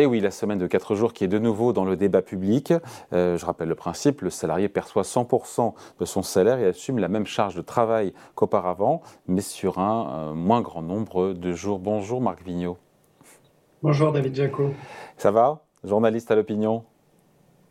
[0.00, 2.72] Et oui, la semaine de 4 jours qui est de nouveau dans le débat public.
[3.12, 7.08] Euh, je rappelle le principe, le salarié perçoit 100% de son salaire et assume la
[7.08, 11.80] même charge de travail qu'auparavant, mais sur un euh, moins grand nombre de jours.
[11.80, 12.78] Bonjour Marc Vigneault.
[13.82, 14.70] Bonjour David Jaco.
[15.16, 15.64] Ça va?
[15.82, 16.84] Journaliste à l'opinion?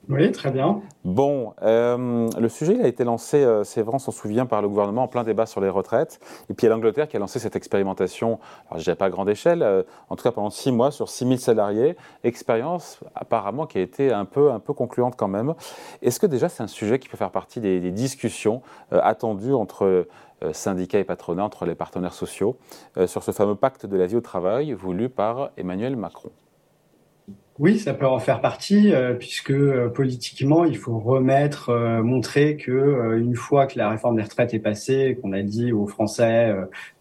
[0.09, 0.81] Oui, très bien.
[1.03, 4.61] Bon, euh, le sujet il a été lancé, euh, c'est vrai, on s'en souvient, par
[4.61, 6.19] le gouvernement en plein débat sur les retraites.
[6.49, 8.39] Et puis il y a l'Angleterre qui a lancé cette expérimentation,
[8.69, 11.09] alors je dirais pas à grande échelle, euh, en tout cas pendant six mois sur
[11.09, 11.97] 6000 salariés.
[12.23, 15.55] Expérience apparemment qui a été un peu, concluante quand même.
[16.01, 20.07] Est-ce que déjà c'est un sujet qui peut faire partie des, des discussions attendues entre
[20.51, 22.57] syndicats et patronats, entre les partenaires sociaux,
[23.05, 26.31] sur ce fameux pacte de la vie au travail voulu par Emmanuel Macron?
[27.59, 32.55] Oui, ça peut en faire partie, euh, puisque euh, politiquement, il faut remettre, euh, montrer
[32.55, 36.55] que une fois que la réforme des retraites est passée, qu'on a dit aux Français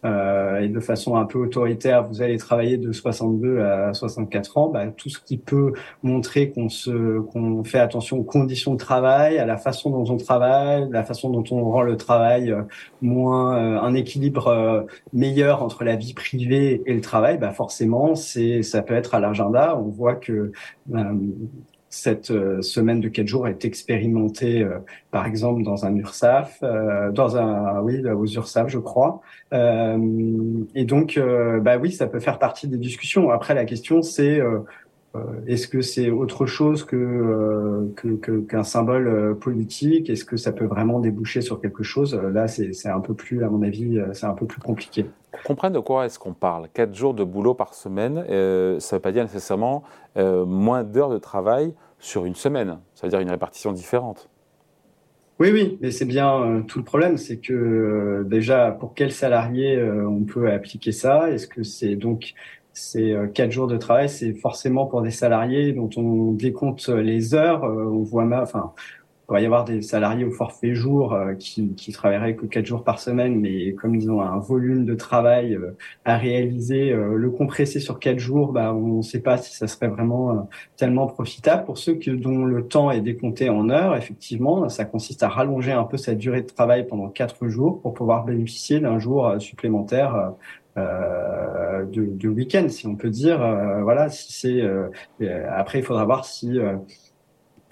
[0.05, 4.87] et de façon un peu autoritaire, vous allez travailler de 62 à 64 ans, bah,
[4.87, 5.73] tout ce qui peut
[6.05, 10.17] montrer qu'on se, qu'on fait attention aux conditions de travail, à la façon dont on
[10.17, 12.55] travaille, la façon dont on rend le travail
[13.03, 18.83] moins, un équilibre meilleur entre la vie privée et le travail, bah forcément, c'est, ça
[18.83, 19.77] peut être à l'agenda.
[19.77, 20.46] On voit que
[20.95, 21.15] euh,
[21.89, 24.79] cette euh, semaine de quatre jours est expérimentée, euh,
[25.11, 26.63] par exemple, dans un URSAF,
[27.13, 29.21] dans un, oui, aux URSAF, je crois.
[29.53, 31.19] et donc,
[31.63, 33.31] bah oui, ça peut faire partie des discussions.
[33.31, 34.41] Après, la question, c'est
[35.47, 37.93] est-ce que c'est autre chose que
[38.49, 40.11] qu'un symbole politique?
[40.11, 42.15] Est-ce que ça peut vraiment déboucher sur quelque chose?
[42.15, 45.07] Là, c'est un peu plus, à mon avis, c'est un peu plus compliqué.
[45.45, 48.99] Comprendre de quoi est-ce qu'on parle Quatre jours de boulot par semaine, euh, ça ne
[48.99, 49.83] veut pas dire nécessairement
[50.17, 52.79] euh, moins d'heures de travail sur une semaine.
[52.95, 54.29] Ça veut dire une répartition différente.
[55.39, 59.83] Oui, oui, mais c'est bien euh, tout le problème, c'est que déjà, pour quel salarié
[59.83, 61.31] on peut appliquer ça?
[61.31, 62.33] Est-ce que c'est donc
[62.77, 67.65] ces quatre jours de travail, c'est forcément pour des salariés dont on décompte les heures.
[67.65, 68.73] on voit, enfin,
[69.29, 72.65] il va y avoir des salariés au forfait jour euh, qui, qui travailleraient que quatre
[72.67, 77.17] jours par semaine, mais comme ils ont un volume de travail euh, à réaliser, euh,
[77.17, 81.09] le compresser sur quatre jours, bah, on ne sait pas si ça serait vraiment tellement
[81.09, 81.65] profitable.
[81.65, 85.73] Pour ceux que, dont le temps est décompté en heures, effectivement, ça consiste à rallonger
[85.73, 90.35] un peu sa durée de travail pendant quatre jours pour pouvoir bénéficier d'un jour supplémentaire
[90.77, 93.39] euh, de, de week-end, si on peut dire.
[93.83, 94.63] voilà, si c'est
[95.49, 96.59] après, il faudra voir si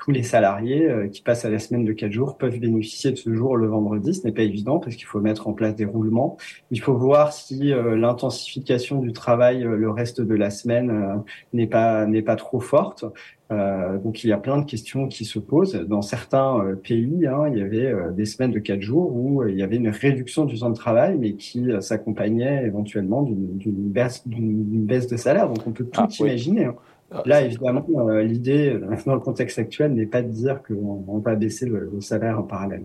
[0.05, 3.17] tous les salariés euh, qui passent à la semaine de quatre jours peuvent bénéficier de
[3.17, 4.13] ce jour le vendredi.
[4.13, 6.37] Ce n'est pas évident parce qu'il faut mettre en place des roulements.
[6.71, 11.23] Il faut voir si euh, l'intensification du travail euh, le reste de la semaine
[11.55, 13.05] n'est pas n'est pas trop forte.
[13.51, 15.75] donc il y a plein de questions qui se posent.
[15.75, 19.63] Dans certains pays, hein, il y avait des semaines de quatre jours où il y
[19.63, 25.17] avait une réduction du temps de travail, mais qui s'accompagnait éventuellement d'une baisse, baisse de
[25.17, 25.49] salaire.
[25.49, 26.65] Donc on peut tout ah, imaginer.
[26.65, 26.75] Hein.
[27.15, 31.19] Ah, Là, évidemment, euh, l'idée, euh, dans le contexte actuel, n'est pas de dire qu'on
[31.19, 32.85] va baisser le, salaire en parallèle.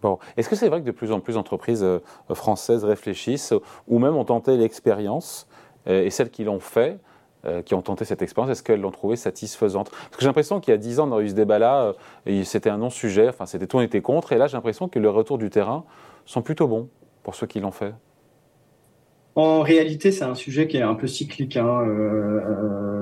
[0.00, 0.18] Bon.
[0.38, 1.98] Est-ce que c'est vrai que de plus en plus d'entreprises euh,
[2.32, 3.52] françaises réfléchissent
[3.86, 5.46] ou même ont tenté l'expérience
[5.86, 6.98] et celles qui l'ont fait,
[7.64, 9.90] qui ont tenté cette expérience, est-ce qu'elles l'ont trouvée satisfaisante?
[9.90, 11.94] Parce que j'ai l'impression qu'il y a dix ans, on a eu ce débat-là,
[12.44, 15.08] c'était un non-sujet, enfin, c'était tout, on était contre, et là, j'ai l'impression que les
[15.08, 15.84] retours du terrain
[16.26, 16.90] sont plutôt bons
[17.22, 17.94] pour ceux qui l'ont fait.
[19.36, 21.56] En réalité, c'est un sujet qui est un peu cyclique.
[21.56, 21.80] Hein.
[21.86, 22.99] Euh, euh,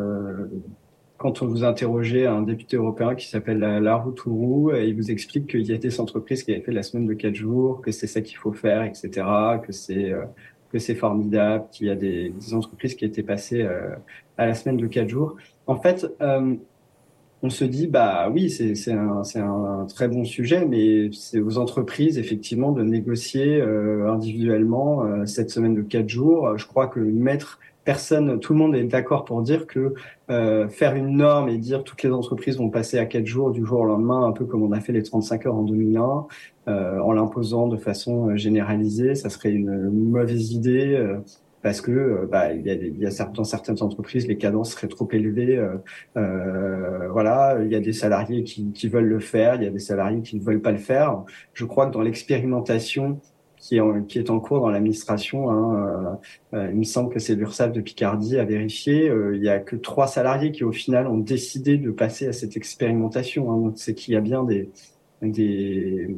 [1.18, 5.66] quand on vous interrogez un député européen qui s'appelle Laroutourou, Tourou, il vous explique qu'il
[5.66, 8.20] y a des entreprises qui avaient fait la semaine de quatre jours, que c'est ça
[8.20, 9.26] qu'il faut faire, etc.,
[9.66, 10.24] que c'est euh,
[10.70, 13.66] que c'est formidable, qu'il y a des, entreprises qui étaient passées
[14.36, 15.36] à la semaine de quatre jours.
[15.66, 16.06] En fait,
[17.42, 22.18] on se dit bah oui c'est un, un très bon sujet mais c'est aux entreprises
[22.18, 27.60] effectivement de négocier euh, individuellement euh, cette semaine de quatre jours je crois que mettre
[27.92, 29.94] personne tout le monde est d'accord pour dire que
[30.30, 33.64] euh, faire une norme et dire toutes les entreprises vont passer à quatre jours du
[33.64, 36.26] jour au lendemain un peu comme on a fait les 35 heures en 2001
[36.66, 41.18] en l'imposant de façon généralisée ça serait une mauvaise idée
[41.62, 44.88] parce que euh, bah, il y a, il y a certaines entreprises les cadences seraient
[44.88, 45.56] trop élevées.
[45.56, 45.76] Euh,
[46.16, 49.78] euh, voilà, il y a des salariés qui, veulent le faire, il y a des
[49.78, 51.24] salariés qui ne veulent pas le faire.
[51.54, 53.20] Je crois que dans l'expérimentation
[53.60, 56.18] qui est, en, qui est en cours dans l'administration, hein,
[56.54, 59.12] euh, il me semble que c'est l'URSSAF de Picardie à vérifier.
[59.34, 62.56] il y a que trois salariés qui au final ont décidé de passer à cette
[62.56, 63.50] expérimentation.
[63.52, 64.70] Hein, c'est qu'il y a bien des
[65.22, 66.08] des,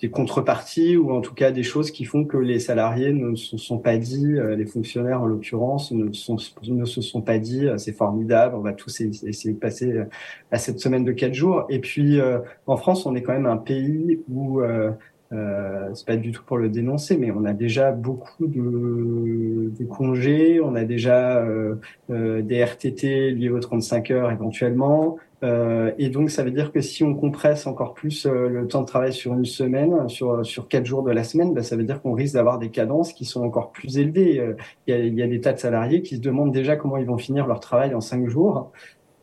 [0.00, 3.56] des contreparties ou en tout cas des choses qui font que les salariés ne se
[3.56, 7.78] sont pas dit, euh, les fonctionnaires en l'occurrence ne, ne se sont pas dit euh,
[7.78, 10.04] c'est formidable, on va tous essayer de passer euh,
[10.50, 11.64] à cette semaine de quatre jours.
[11.70, 12.18] Et puis
[12.66, 14.90] en France, on est quand même un pays où euh,
[15.30, 20.60] c'est pas du tout pour le dénoncer, mais on a déjà beaucoup de, de congés,
[20.60, 21.76] on a déjà euh,
[22.10, 26.80] euh, des RTT liés aux 35 heures éventuellement, euh, et donc ça veut dire que
[26.80, 30.66] si on compresse encore plus euh, le temps de travail sur une semaine, sur sur
[30.66, 33.26] quatre jours de la semaine, bah, ça veut dire qu'on risque d'avoir des cadences qui
[33.26, 34.40] sont encore plus élevées.
[34.40, 34.54] Euh,
[34.86, 37.06] il y, a, y a des tas de salariés qui se demandent déjà comment ils
[37.06, 38.72] vont finir leur travail en cinq jours.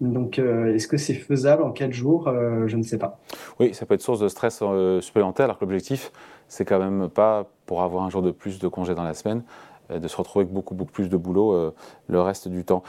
[0.02, 3.20] Donc, euh, est-ce que c'est faisable en quatre jours euh, Je ne sais pas.
[3.60, 6.12] Oui, ça peut être source de stress euh, supplémentaire, alors que l'objectif,
[6.48, 9.44] c'est quand même pas pour avoir un jour de plus de congé dans la semaine,
[9.94, 11.74] de se retrouver avec beaucoup, beaucoup plus de boulot
[12.08, 12.84] le reste du temps.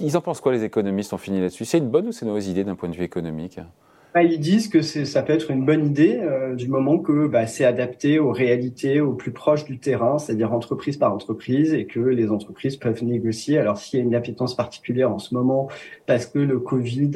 [0.00, 1.12] ils en pensent quoi, les économistes?
[1.12, 1.64] On finit là-dessus.
[1.64, 3.60] C'est une bonne ou c'est une mauvaise idée d'un point de vue économique?
[4.22, 7.64] Ils disent que ça peut être une bonne idée euh, du moment que bah, c'est
[7.64, 12.30] adapté aux réalités, au plus proche du terrain, c'est-à-dire entreprise par entreprise, et que les
[12.30, 13.58] entreprises peuvent négocier.
[13.58, 15.68] Alors s'il y a une appétence particulière en ce moment
[16.06, 17.10] parce que le Covid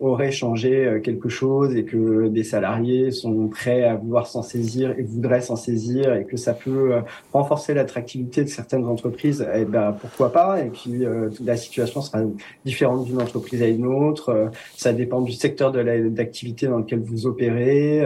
[0.00, 4.94] aurait changé euh, quelque chose et que des salariés sont prêts à vouloir s'en saisir
[4.98, 7.00] et voudraient s'en saisir et que ça peut euh,
[7.32, 10.60] renforcer l'attractivité de certaines entreprises, eh ben pourquoi pas?
[10.60, 11.04] Et puis
[11.44, 12.22] la situation sera
[12.64, 14.50] différente d'une entreprise à une autre.
[14.76, 18.04] ça dépend du secteur de l'activité dans lequel vous opérez.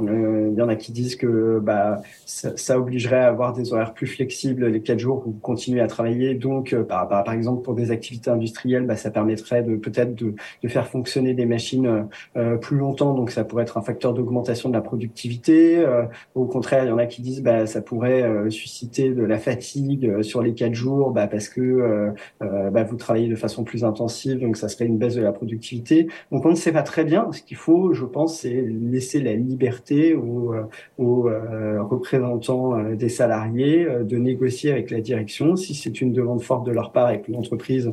[0.00, 3.72] Euh, euh, il y en a qui disent que bah, ça, obligerait à avoir des
[3.72, 6.34] horaires plus flexibles les quatre jours où vous continuez à travailler.
[6.34, 10.34] Donc, euh, par, par, exemple, pour des activités industrielles, bah, ça permettrait de peut-être de,
[10.62, 13.14] de, faire fonctionner des machines euh, plus longtemps.
[13.14, 15.78] Donc, ça pourrait être un facteur d'augmentation de la productivité.
[15.78, 16.04] Euh,
[16.34, 20.22] au contraire, il y en a qui disent bah, ça pourrait susciter de la fatigue
[20.22, 24.40] sur les quatre jours bah, parce que bah, vous travaillez de façon plus intensive.
[24.40, 26.08] Donc, ça serait une baisse de la productivité.
[26.32, 27.30] Donc, on ne sait pas très bien.
[27.32, 30.64] Ce qu'il faut, je pense, c'est laisser la liberté aux, euh,
[30.98, 36.66] euh, représentants euh, des salariés de négocier avec la direction si c'est une demande forte
[36.66, 37.92] de leur part et que l'entreprise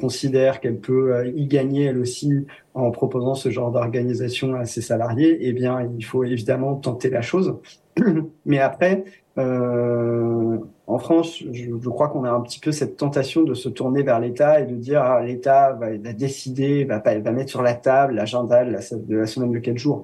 [0.00, 5.38] considère qu'elle peut y gagner elle aussi en proposant ce genre d'organisation à ses salariés,
[5.40, 7.56] eh bien, il faut évidemment tenter la chose.
[8.46, 9.04] Mais après,
[9.36, 13.68] euh, en France, je, je crois qu'on a un petit peu cette tentation de se
[13.68, 17.62] tourner vers l'État et de dire ah, l'État va, va, décider, va, va mettre sur
[17.62, 20.02] la table l'agenda de la, de la semaine de quatre jours.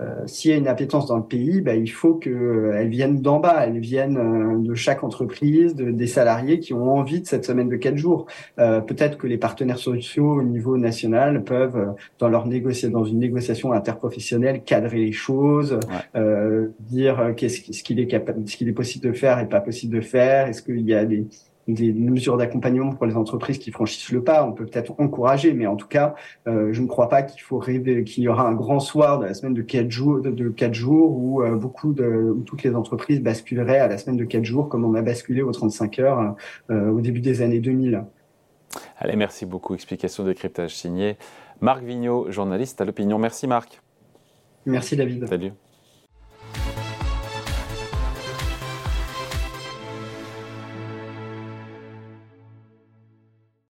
[0.00, 3.20] Euh, s'il y a une appétence dans le pays, bah, il faut qu'elle euh, vienne
[3.20, 7.26] d'en bas, elle vienne euh, de chaque entreprise, de, des salariés qui ont envie de
[7.26, 8.26] cette semaine de quatre jours.
[8.58, 13.18] Euh, Peut-être que les partenaires sociaux au niveau national peuvent, dans leur négocier, dans une
[13.18, 15.78] négociation interprofessionnelle, cadrer les choses,
[16.14, 16.68] ouais.
[16.80, 20.00] dire qu'est-ce qu'il est capable, ce qu'il est possible de faire et pas possible de
[20.00, 20.48] faire.
[20.48, 21.26] Est-ce qu'il y a des
[21.68, 24.44] des mesures d'accompagnement pour les entreprises qui franchissent le pas.
[24.44, 26.14] On peut peut-être encourager, mais en tout cas,
[26.48, 29.26] euh, je ne crois pas qu'il faut rêver qu'il y aura un grand soir de
[29.26, 32.74] la semaine de quatre jours, de, quatre jours où euh, beaucoup de, où toutes les
[32.74, 36.36] entreprises basculeraient à la semaine de quatre jours, comme on a basculé aux 35 heures
[36.70, 38.04] euh, au début des années 2000.
[38.98, 39.74] Allez, merci beaucoup.
[39.74, 41.16] Explication de cryptage signé
[41.60, 43.18] Marc Vigneault, journaliste à l'opinion.
[43.18, 43.80] Merci Marc.
[44.66, 45.28] Merci David.
[45.28, 45.52] Salut.